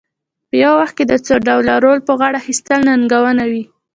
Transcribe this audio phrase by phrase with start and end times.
[0.49, 3.63] په یو وخت کې د څو ډوله رول په غاړه اخیستل ننګونه وي.